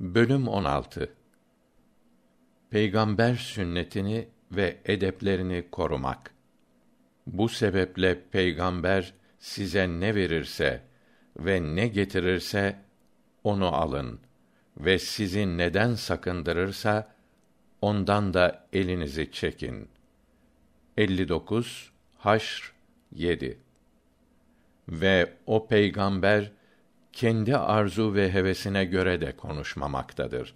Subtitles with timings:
[0.00, 1.14] Bölüm 16
[2.70, 6.34] Peygamber sünnetini ve edeplerini korumak.
[7.26, 10.82] Bu sebeple peygamber size ne verirse
[11.36, 12.76] ve ne getirirse
[13.44, 14.20] onu alın
[14.76, 17.14] ve sizi neden sakındırırsa
[17.82, 19.88] ondan da elinizi çekin.
[20.96, 22.72] 59 Haşr
[23.12, 23.58] 7
[24.88, 26.52] Ve o peygamber
[27.20, 30.54] kendi arzu ve hevesine göre de konuşmamaktadır.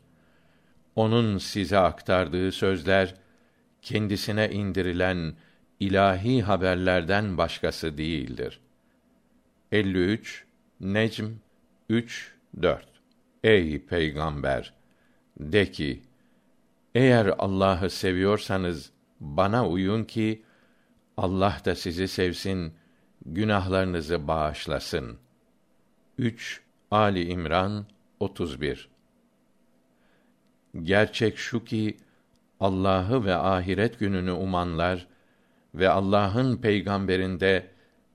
[0.96, 3.14] Onun size aktardığı sözler
[3.82, 5.34] kendisine indirilen
[5.80, 8.60] ilahi haberlerden başkası değildir.
[9.72, 10.44] 53
[10.80, 11.26] Necm
[11.88, 12.86] 3 4
[13.42, 14.74] Ey peygamber
[15.40, 16.02] de ki
[16.94, 20.42] eğer Allah'ı seviyorsanız bana uyun ki
[21.16, 22.74] Allah da sizi sevsin,
[23.26, 25.18] günahlarınızı bağışlasın.
[26.18, 26.60] 3
[26.90, 27.86] Ali İmran
[28.20, 28.88] 31
[30.82, 31.96] Gerçek şu ki
[32.60, 35.06] Allah'ı ve ahiret gününü umanlar
[35.74, 37.66] ve Allah'ın peygamberinde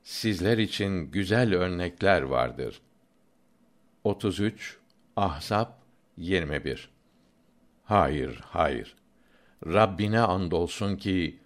[0.03, 2.81] sizler için güzel örnekler vardır.
[4.03, 4.77] 33
[5.15, 5.67] Ahzab
[6.17, 6.89] 21
[7.83, 8.95] Hayır, hayır.
[9.65, 11.39] Rabbine andolsun ki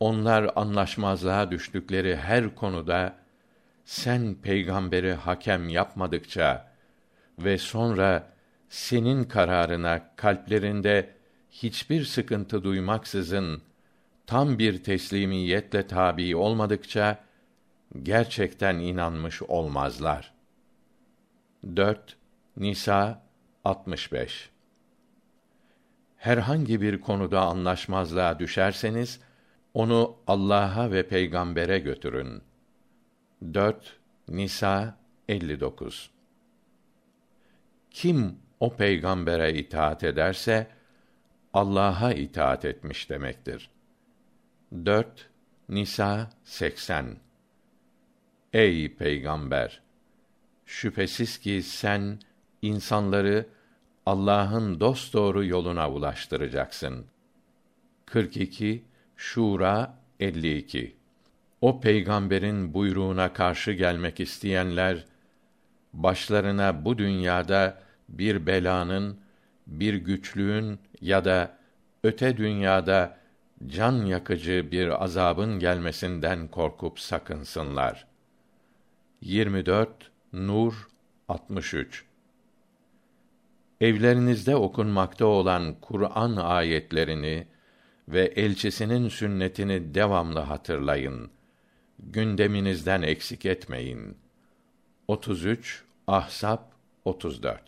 [0.00, 3.27] onlar anlaşmazlığa düştükleri her konuda
[3.88, 6.72] sen peygamberi hakem yapmadıkça
[7.38, 8.32] ve sonra
[8.68, 11.14] senin kararına kalplerinde
[11.50, 13.62] hiçbir sıkıntı duymaksızın
[14.26, 17.18] tam bir teslimiyetle tabi olmadıkça
[18.02, 20.34] gerçekten inanmış olmazlar.
[21.76, 22.16] 4
[22.56, 23.22] Nisa
[23.64, 24.50] 65
[26.16, 29.20] Herhangi bir konuda anlaşmazlığa düşerseniz
[29.74, 32.47] onu Allah'a ve peygambere götürün.
[33.42, 36.10] 4 Nisa 59
[37.90, 40.66] Kim o peygambere itaat ederse
[41.54, 43.70] Allah'a itaat etmiş demektir.
[44.72, 45.30] 4
[45.68, 47.16] Nisa 80
[48.52, 49.82] Ey peygamber
[50.66, 52.18] şüphesiz ki sen
[52.62, 53.46] insanları
[54.06, 57.06] Allah'ın dosdoğru yoluna ulaştıracaksın.
[58.06, 58.84] 42
[59.16, 60.97] Şura 52
[61.60, 65.04] O peygamberin buyruğuna karşı gelmek isteyenler
[65.92, 69.20] başlarına bu dünyada bir belanın,
[69.66, 71.58] bir güçlüğün ya da
[72.04, 73.16] öte dünyada
[73.66, 78.06] can yakıcı bir azabın gelmesinden korkup sakınsınlar.
[79.20, 80.88] 24 Nur
[81.28, 82.04] 63
[83.80, 87.46] Evlerinizde okunmakta olan Kur'an ayetlerini
[88.08, 91.30] ve elçisinin sünnetini devamlı hatırlayın.
[91.98, 94.16] Gündeminizden eksik etmeyin.
[95.08, 96.72] 33 Ahsap
[97.04, 97.62] 34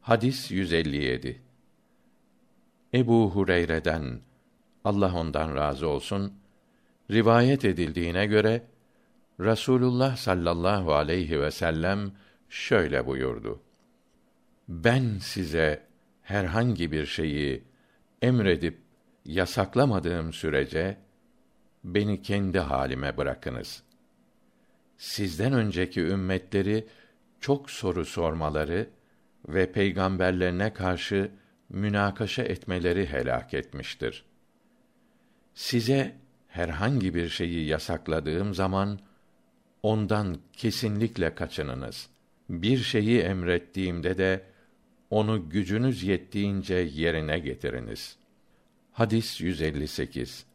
[0.00, 1.42] Hadis 157
[2.94, 4.20] Ebu Hureyre'den
[4.84, 6.32] Allah ondan razı olsun
[7.10, 8.62] rivayet edildiğine göre
[9.40, 12.12] Rasulullah sallallahu aleyhi ve sellem
[12.48, 13.60] şöyle buyurdu:
[14.68, 15.86] Ben size
[16.22, 17.62] herhangi bir şeyi
[18.22, 18.78] emredip
[19.24, 20.96] yasaklamadığım sürece
[21.84, 23.82] beni kendi halime bırakınız.
[24.98, 26.86] Sizden önceki ümmetleri
[27.40, 28.90] çok soru sormaları
[29.48, 31.30] ve peygamberlerine karşı
[31.68, 34.24] münakaşa etmeleri helak etmiştir.
[35.54, 36.16] Size
[36.48, 38.98] herhangi bir şeyi yasakladığım zaman
[39.82, 42.08] ondan kesinlikle kaçınınız.
[42.50, 44.44] Bir şeyi emrettiğimde de
[45.10, 48.16] onu gücünüz yettiğince yerine getiriniz.
[48.92, 50.47] Hadis 158.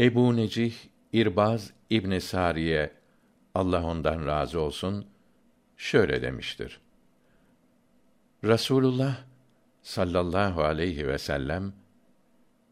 [0.00, 0.74] Ebu Necih
[1.12, 2.92] İrbaz İbn Sariye
[3.54, 5.06] Allah ondan razı olsun
[5.76, 6.80] şöyle demiştir.
[8.44, 9.16] Rasulullah
[9.82, 11.72] sallallahu aleyhi ve sellem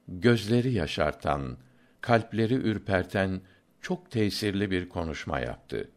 [0.09, 1.57] gözleri yaşartan,
[2.01, 3.41] kalpleri ürperten
[3.81, 5.91] çok tesirli bir konuşma yaptı.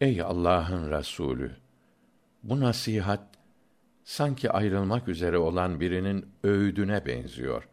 [0.00, 1.56] Ey Allah'ın Resulü,
[2.42, 3.26] bu nasihat
[4.04, 7.68] sanki ayrılmak üzere olan birinin öğüdüne benziyor.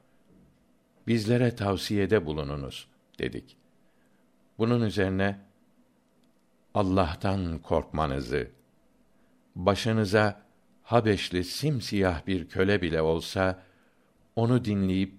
[1.07, 2.87] Bizlere tavsiyede bulununuz
[3.19, 3.57] dedik.
[4.57, 5.39] Bunun üzerine
[6.73, 8.47] Allah'tan korkmanızı,
[9.55, 10.41] başınıza
[10.83, 13.63] Habeşli simsiyah bir köle bile olsa
[14.35, 15.13] onu dinleyip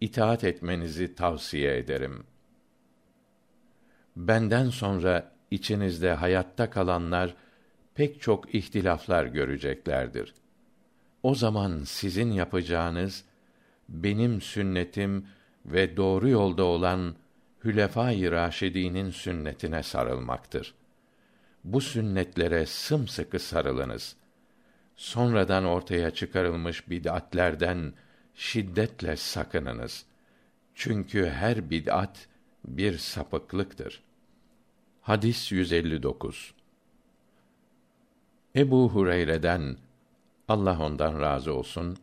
[0.00, 2.24] itaat etmenizi tavsiye ederim.
[4.16, 7.34] Benden sonra içinizde hayatta kalanlar
[7.94, 10.34] pek çok ihtilaflar göreceklerdir.
[11.22, 13.24] O zaman sizin yapacağınız
[13.88, 15.26] benim sünnetim
[15.66, 17.16] ve doğru yolda olan
[17.64, 20.74] Hülefâ-i Raşidî'nin sünnetine sarılmaktır.
[21.64, 24.16] Bu sünnetlere sımsıkı sarılınız.
[24.96, 27.92] sonradan ortaya çıkarılmış bid'atlerden
[28.34, 30.06] şiddetle sakınınız.
[30.74, 32.28] Çünkü her bid'at
[32.64, 34.02] bir sapıklıktır.
[35.00, 36.54] Hadis 159.
[38.56, 39.76] Ebu Hureyre'den
[40.48, 41.96] Allah ondan razı olsun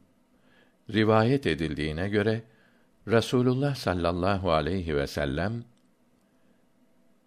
[0.94, 2.42] rivayet edildiğine göre
[3.08, 5.64] Rasulullah sallallahu aleyhi ve sellem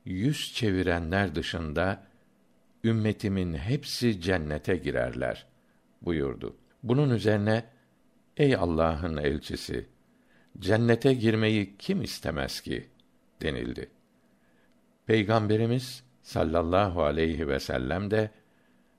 [0.05, 2.03] yüz çevirenler dışında
[2.85, 5.47] ümmetimin hepsi cennete girerler
[6.03, 6.57] buyurdu.
[6.83, 7.65] Bunun üzerine
[8.37, 9.87] ey Allah'ın elçisi
[10.59, 12.89] cennete girmeyi kim istemez ki
[13.43, 13.91] denildi.
[15.07, 18.31] Peygamberimiz sallallahu aleyhi ve sellem de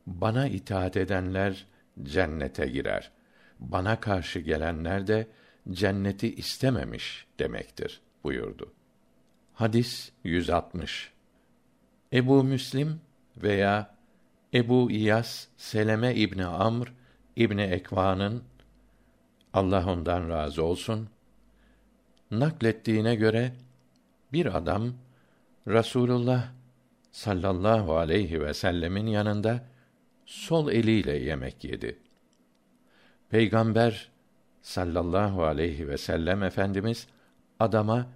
[0.06, 1.65] bana itaat edenler
[2.03, 3.12] cennete girer.
[3.60, 5.28] Bana karşı gelenler de
[5.72, 8.74] cenneti istememiş demektir buyurdu.
[9.54, 11.12] Hadis 160.
[12.13, 13.02] Ebu Müslim
[13.38, 13.96] veya
[14.54, 16.94] Ebu İyas Seleme İbni Amr
[17.36, 18.44] İbni Ekva'nın
[19.54, 21.10] Allah ondan razı olsun
[22.31, 23.54] naklettiğine göre
[24.34, 24.94] bir adam
[25.68, 26.51] Rasulullah
[27.12, 29.63] sallallahu aleyhi ve sellemin yanında
[30.25, 32.00] sol eliyle yemek yedi.
[33.30, 34.12] Peygamber
[34.62, 37.07] sallallahu aleyhi ve sellem efendimiz
[37.60, 38.07] adama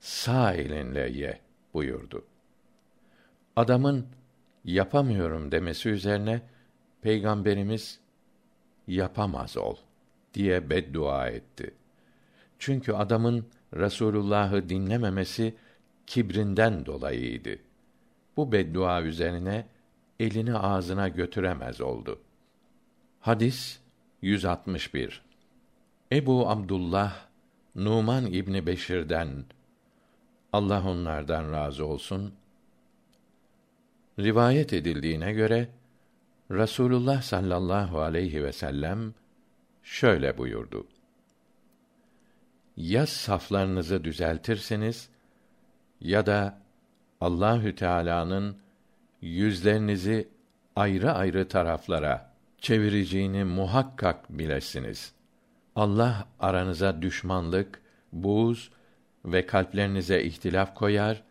[0.00, 1.40] sağ elinle ye
[1.74, 2.24] buyurdu.
[3.56, 4.06] Adamın
[4.64, 6.42] yapamıyorum demesi üzerine
[7.02, 8.00] peygamberimiz
[8.86, 9.76] yapamaz ol
[10.34, 11.74] diye beddua etti.
[12.58, 15.54] Çünkü adamın Resulullah'ı dinlememesi
[16.06, 17.58] kibrinden dolayıydı.
[18.36, 19.66] Bu beddua üzerine
[20.20, 22.20] elini ağzına götüremez oldu.
[23.20, 23.80] Hadis
[24.22, 25.22] 161.
[26.12, 27.26] Ebu Abdullah
[27.74, 29.44] Numan İbni Beşir'den
[30.52, 32.34] Allah onlardan razı olsun
[34.18, 35.68] rivayet edildiğine göre
[36.50, 39.14] Rasulullah sallallahu aleyhi ve sellem
[39.82, 40.86] şöyle buyurdu.
[42.76, 45.08] Ya saflarınızı düzeltirsiniz
[46.00, 46.58] ya da
[47.20, 48.56] Allahü Teala'nın
[49.22, 50.28] yüzlerinizi
[50.76, 52.27] ayrı ayrı taraflara
[52.60, 55.12] çevireceğini muhakkak bilesiniz.
[55.76, 57.80] Allah aranıza düşmanlık,
[58.12, 58.70] buğz
[59.24, 61.22] ve kalplerinize ihtilaf koyar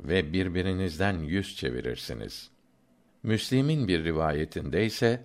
[0.00, 2.50] ve birbirinizden yüz çevirirsiniz.
[3.22, 5.24] Müslim'in bir rivayetinde ise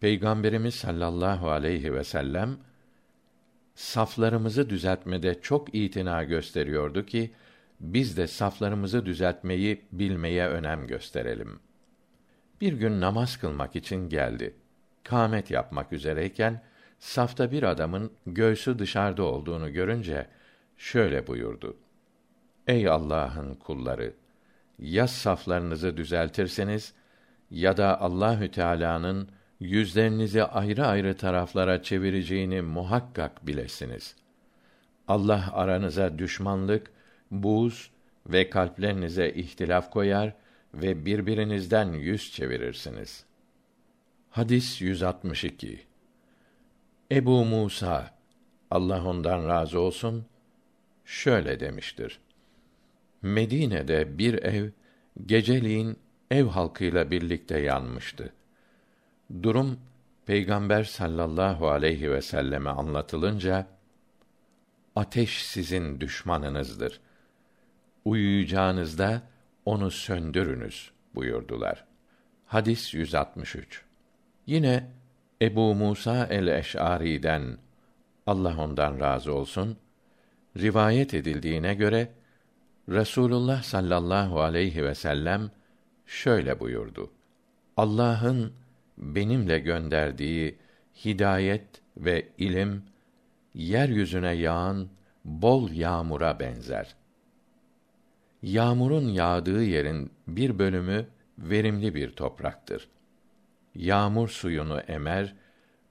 [0.00, 2.56] Peygamberimiz sallallahu aleyhi ve sellem
[3.74, 7.32] saflarımızı düzeltmede çok itina gösteriyordu ki
[7.80, 11.60] biz de saflarımızı düzeltmeyi bilmeye önem gösterelim.
[12.60, 14.54] Bir gün namaz kılmak için geldi.
[15.04, 16.62] Kâmet yapmak üzereyken
[16.98, 20.26] safta bir adamın göğsü dışarıda olduğunu görünce
[20.76, 21.76] şöyle buyurdu:
[22.66, 24.12] Ey Allah'ın kulları,
[24.78, 26.94] ya saflarınızı düzeltirseniz
[27.50, 29.28] ya da Allahü Teala'nın
[29.60, 34.16] yüzlerinizi ayrı ayrı taraflara çevireceğini muhakkak bilesiniz.
[35.08, 36.90] Allah aranıza düşmanlık,
[37.30, 37.90] buz
[38.26, 40.34] ve kalplerinize ihtilaf koyar
[40.74, 43.24] ve birbirinizden yüz çevirirsiniz.
[44.34, 45.86] Hadis 162.
[47.12, 48.10] Ebu Musa
[48.70, 50.26] Allah ondan razı olsun
[51.04, 52.20] şöyle demiştir.
[53.22, 54.70] Medine'de bir ev
[55.26, 55.98] geceliğin
[56.30, 58.32] ev halkıyla birlikte yanmıştı.
[59.42, 59.80] Durum
[60.26, 63.66] Peygamber sallallahu aleyhi ve selleme anlatılınca
[64.96, 67.00] ateş sizin düşmanınızdır.
[68.04, 69.22] Uyuyacağınızda
[69.64, 71.84] onu söndürünüz buyurdular.
[72.46, 73.83] Hadis 163.
[74.46, 74.90] Yine
[75.42, 77.58] Ebu Musa el-Eş'ari'den
[78.26, 79.76] Allah ondan razı olsun
[80.56, 82.08] rivayet edildiğine göre
[82.88, 85.50] Resulullah sallallahu aleyhi ve sellem
[86.06, 87.10] şöyle buyurdu.
[87.76, 88.52] Allah'ın
[88.98, 90.58] benimle gönderdiği
[91.04, 92.82] hidayet ve ilim
[93.54, 94.88] yeryüzüne yağan
[95.24, 96.94] bol yağmura benzer.
[98.42, 101.06] Yağmurun yağdığı yerin bir bölümü
[101.38, 102.88] verimli bir topraktır.
[103.74, 105.34] Yağmur suyunu emer,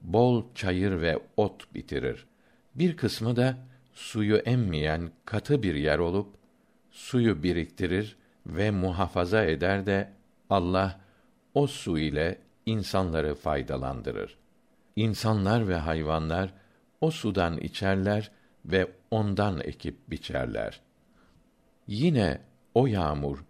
[0.00, 2.26] bol çayır ve ot bitirir.
[2.74, 3.56] Bir kısmı da
[3.92, 6.28] suyu emmeyen katı bir yer olup
[6.90, 10.12] suyu biriktirir ve muhafaza eder de
[10.50, 11.00] Allah
[11.54, 14.36] o su ile insanları faydalandırır.
[14.96, 16.54] İnsanlar ve hayvanlar
[17.00, 18.30] o sudan içerler
[18.64, 20.80] ve ondan ekip biçerler.
[21.86, 22.40] Yine
[22.74, 23.44] o yağmur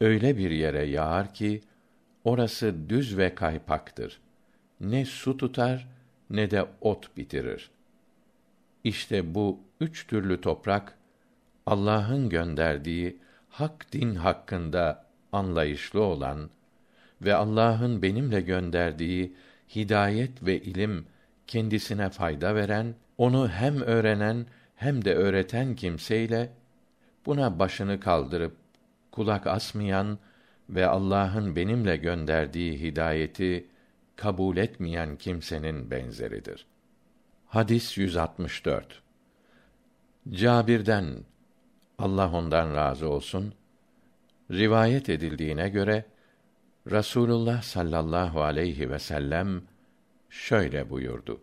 [0.00, 1.60] öyle bir yere yağar ki
[2.26, 4.20] orası düz ve kaypaktır.
[4.80, 5.88] Ne su tutar
[6.30, 7.70] ne de ot bitirir.
[8.84, 10.98] İşte bu üç türlü toprak
[11.66, 13.16] Allah'ın gönderdiği
[13.48, 16.50] hak din hakkında anlayışlı olan
[17.22, 19.36] ve Allah'ın benimle gönderdiği
[19.74, 21.06] hidayet ve ilim
[21.46, 26.52] kendisine fayda veren, onu hem öğrenen hem de öğreten kimseyle
[27.26, 28.56] buna başını kaldırıp
[29.12, 30.18] kulak asmayan
[30.70, 33.66] ve Allah'ın benimle gönderdiği hidayeti
[34.16, 36.66] kabul etmeyen kimsenin benzeridir.
[37.46, 39.02] Hadis 164.
[40.30, 41.16] Cabir'den
[41.98, 43.54] Allah ondan razı olsun
[44.50, 46.04] rivayet edildiğine göre
[46.90, 49.62] Rasulullah sallallahu aleyhi ve sellem
[50.30, 51.40] şöyle buyurdu.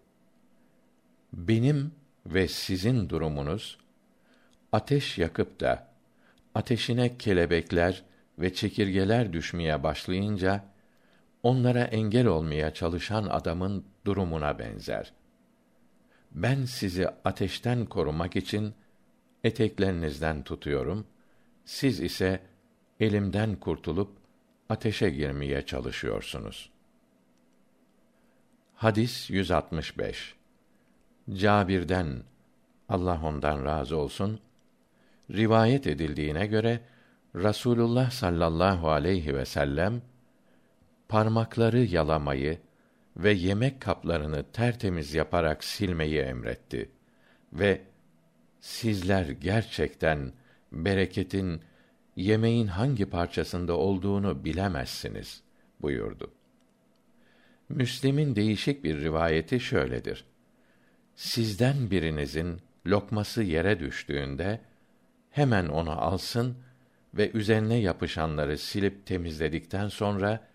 [1.34, 1.92] Benim
[2.26, 3.78] ve sizin durumunuz
[4.72, 5.88] ateş yakıp da
[6.56, 8.04] ateşine kelebekler
[8.40, 10.64] ve çekirgeler düşmeye başlayınca
[11.44, 15.14] onlara engel olmaya çalışan adamın durumuna benzer.
[16.32, 18.74] Ben sizi ateşten korumak için
[19.44, 21.08] eteklerinizden tutuyorum.
[21.66, 22.42] Siz ise
[23.00, 24.18] elimden kurtulup
[24.70, 26.70] ateşe girmeye çalışıyorsunuz.
[28.76, 30.36] Hadis 165.
[31.34, 32.24] Cabir'den
[32.90, 34.40] Allah ondan razı olsun
[35.32, 36.80] rivayet edildiğine göre
[37.36, 40.02] Rasulullah sallallahu aleyhi ve sellem
[41.10, 42.60] parmakları yalamayı
[43.18, 46.92] ve yemek kaplarını tertemiz yaparak silmeyi emretti
[47.54, 47.82] ve
[48.60, 50.34] sizler gerçekten
[50.72, 51.62] bereketin
[52.16, 55.44] yemeğin hangi parçasında olduğunu bilemezsiniz
[55.82, 56.32] buyurdu.
[57.70, 60.26] Müslim'in değişik bir rivayeti şöyledir.
[61.16, 64.62] Sizden birinizin lokması yere düştüğünde
[65.30, 66.58] hemen onu alsın
[67.14, 70.48] ve üzerine yapışanları silip temizledikten sonra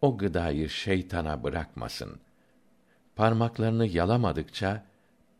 [0.00, 2.20] o gıdayı şeytana bırakmasın.
[3.16, 4.84] Parmaklarını yalamadıkça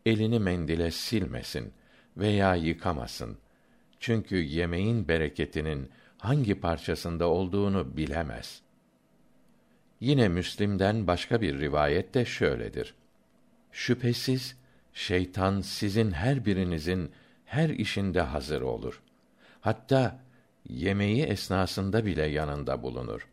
[0.05, 1.73] elini mendile silmesin
[2.17, 3.37] veya yıkamasın.
[3.99, 8.61] Çünkü yemeğin bereketinin hangi parçasında olduğunu bilemez.
[9.99, 12.95] Yine Müslim'den başka bir rivayet de şöyledir.
[13.71, 14.57] Şüphesiz
[14.93, 17.11] şeytan sizin her birinizin
[17.45, 19.01] her işinde hazır olur.
[19.61, 20.19] Hatta
[20.69, 23.27] yemeği esnasında bile yanında bulunur.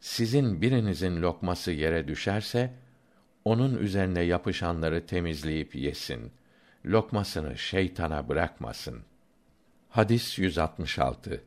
[0.00, 2.74] Sizin birinizin lokması yere düşerse
[3.44, 6.32] onun üzerine yapışanları temizleyip yesin.
[6.86, 9.00] Lokmasını şeytana bırakmasın.
[9.88, 11.44] Hadis 166.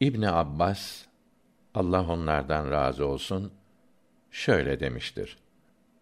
[0.00, 1.04] İbn Abbas
[1.74, 3.52] Allah onlardan razı olsun
[4.30, 5.38] şöyle demiştir.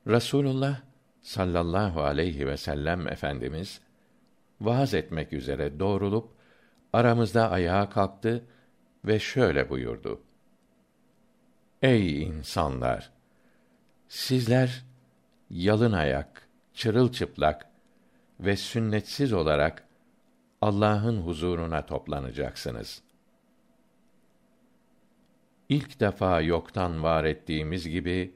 [0.07, 0.81] Rasulullah
[1.23, 3.81] sallallahu aleyhi ve sellem efendimiz
[4.61, 6.29] vaaz etmek üzere doğrulup
[6.95, 8.45] aramızda ayağa kalktı
[9.05, 10.21] ve şöyle buyurdu.
[11.83, 13.13] Ey insanlar!
[14.09, 14.85] Sizler
[15.51, 17.67] yalın ayak, çırılçıplak
[18.41, 19.85] ve sünnetsiz olarak
[20.61, 23.03] Allah'ın huzuruna toplanacaksınız.
[25.69, 28.35] İlk defa yoktan var ettiğimiz gibi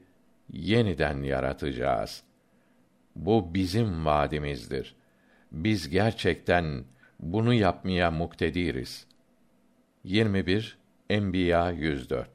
[0.49, 2.23] yeniden yaratacağız.
[3.15, 4.95] Bu bizim vaadimizdir.
[5.51, 6.83] Biz gerçekten
[7.19, 9.07] bunu yapmaya muktediriz.
[10.03, 10.77] 21
[11.09, 12.29] Enbiya 104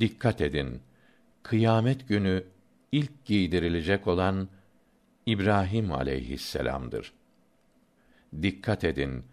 [0.00, 0.82] Dikkat edin.
[1.42, 2.44] Kıyamet günü
[2.92, 4.48] ilk giydirilecek olan
[5.26, 7.12] İbrahim aleyhisselam'dır.
[8.42, 9.24] Dikkat edin.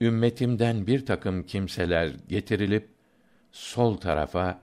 [0.00, 2.88] Ümmetimden bir takım kimseler getirilip
[3.52, 4.60] sol tarafa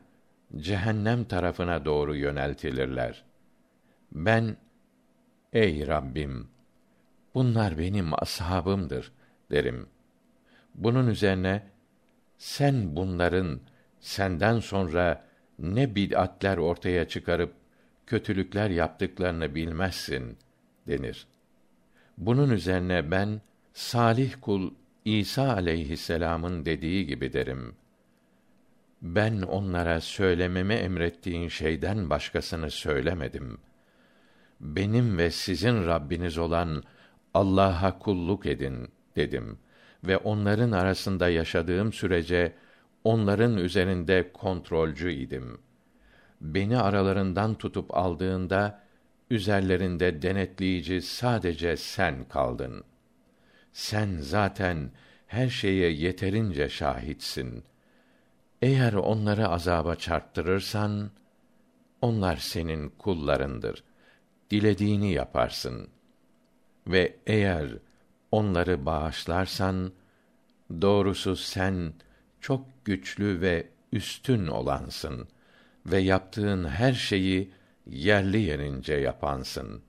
[0.57, 3.23] cehennem tarafına doğru yöneltilirler.
[4.11, 4.57] Ben
[5.53, 6.54] ey Rabbim
[7.35, 9.11] bunlar benim ashabımdır
[9.51, 9.87] derim.
[10.75, 11.63] Bunun üzerine
[12.37, 13.59] sen bunların
[13.99, 15.25] senden sonra
[15.59, 17.53] ne bid'atler ortaya çıkarıp
[18.07, 20.37] kötülükler yaptıklarını bilmezsin
[20.87, 21.27] denir.
[22.17, 23.41] Bunun üzerine ben
[23.73, 24.71] salih kul
[25.05, 27.75] İsa aleyhisselam'ın dediği gibi derim.
[29.01, 33.57] Ben onlara söylememi emrettiğin şeyden başkasını söylemedim.
[34.59, 36.83] Benim ve sizin Rabbiniz olan
[37.35, 39.57] Allah'a kulluk edin dedim
[40.03, 42.53] ve onların arasında yaşadığım sürece
[43.03, 45.57] onların üzerinde kontrolcü idim.
[46.41, 48.81] Beni aralarından tutup aldığında
[49.29, 52.83] üzerlerinde denetleyici sadece sen kaldın.
[53.73, 54.91] Sen zaten
[55.27, 57.63] her şeye yeterince şahitsin.
[58.61, 61.11] Eğer onları azaba çarptırırsan
[62.01, 63.83] onlar senin kullarındır.
[64.51, 65.94] Dilediğini yaparsın.
[66.87, 67.69] Ve eğer
[68.31, 69.91] onları bağışlarsan
[70.81, 71.93] doğrusu sen
[72.41, 75.27] çok güçlü ve üstün olansın
[75.85, 77.51] ve yaptığın her şeyi
[77.87, 79.81] yerli yerince yapansın.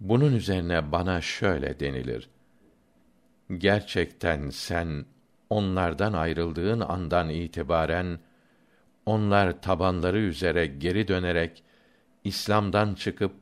[0.00, 2.28] Bunun üzerine bana şöyle denilir.
[3.58, 5.06] Gerçekten sen
[5.50, 8.18] onlardan ayrıldığın andan itibaren
[9.06, 11.64] onlar tabanları üzere geri dönerek
[12.24, 13.32] İslam'dan çıkıp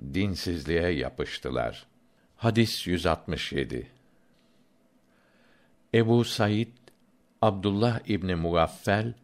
[0.00, 1.86] dinsizliğe yapıştılar.
[2.36, 3.90] Hadis 167.
[5.94, 6.68] Ebu Said
[7.42, 9.14] Abdullah İbni Mugaffel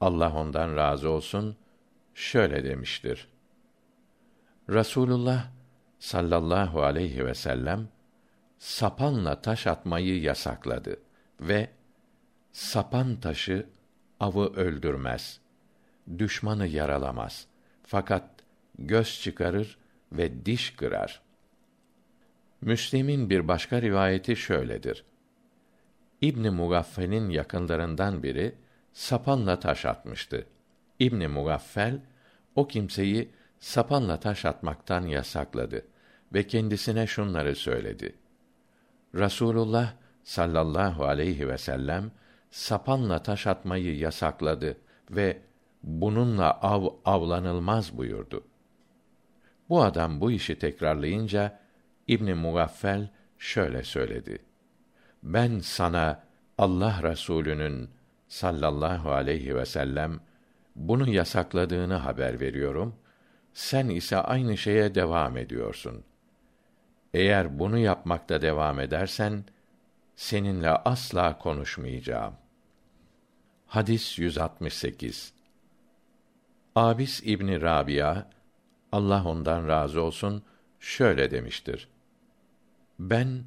[0.00, 1.56] Allah ondan razı olsun
[2.14, 3.28] şöyle demiştir.
[4.70, 5.46] Rasulullah
[5.98, 7.88] sallallahu aleyhi ve sellem
[8.58, 11.00] sapanla taş atmayı yasakladı
[11.40, 11.70] ve
[12.52, 13.66] sapan taşı
[14.20, 15.40] avı öldürmez,
[16.18, 17.46] düşmanı yaralamaz.
[17.82, 18.30] Fakat
[18.78, 19.78] göz çıkarır
[20.16, 21.22] ve diş kırar.
[22.60, 25.04] Müslim'in bir başka rivayeti şöyledir.
[26.20, 28.54] İbn Mugaffel'in yakınlarından biri
[28.92, 30.46] sapanla taş atmıştı.
[30.98, 32.00] İbn Mugaffel
[32.54, 35.86] o kimseyi sapanla taş atmaktan yasakladı
[36.34, 38.14] ve kendisine şunları söyledi.
[39.14, 39.92] Rasulullah
[40.22, 42.10] sallallahu aleyhi ve sellem
[42.50, 44.76] sapanla taş atmayı yasakladı
[45.10, 45.42] ve
[45.82, 48.44] bununla av avlanılmaz buyurdu.
[49.68, 51.60] Bu adam bu işi tekrarlayınca
[52.08, 54.38] İbn Mugaffel şöyle söyledi.
[55.22, 56.22] Ben sana
[56.58, 57.90] Allah Resulü'nün
[58.28, 60.20] sallallahu aleyhi ve sellem
[60.76, 62.94] bunu yasakladığını haber veriyorum.
[63.52, 66.04] Sen ise aynı şeye devam ediyorsun.
[67.14, 69.44] Eğer bunu yapmakta devam edersen
[70.16, 72.34] seninle asla konuşmayacağım.
[73.66, 75.32] Hadis 168.
[76.74, 78.24] Abis İbni Rabia
[78.94, 80.42] Allah ondan razı olsun
[80.80, 81.88] şöyle demiştir.
[82.98, 83.44] Ben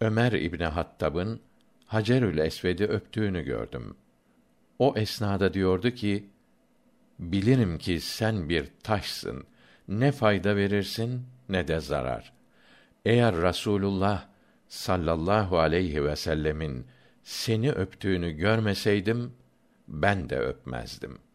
[0.00, 1.40] Ömer İbni Hattab'ın
[1.86, 3.96] Hacerül Esved'i öptüğünü gördüm.
[4.78, 6.30] O esnada diyordu ki,
[7.18, 9.44] bilirim ki sen bir taşsın.
[9.88, 12.32] Ne fayda verirsin ne de zarar.
[13.04, 14.26] Eğer Rasulullah
[14.68, 16.86] sallallahu aleyhi ve sellemin
[17.22, 19.32] seni öptüğünü görmeseydim
[19.88, 21.29] ben de öpmezdim.''